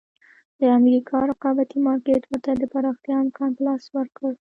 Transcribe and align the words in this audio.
د 0.59 0.61
امریکا 0.79 1.17
رقابتي 1.31 1.77
مارکېټ 1.87 2.21
ورته 2.27 2.51
د 2.55 2.63
پراختیا 2.73 3.15
امکان 3.23 3.49
په 3.55 3.61
لاس 3.67 3.83
ورکړ. 3.97 4.31